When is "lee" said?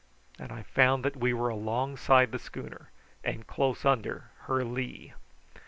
4.65-5.13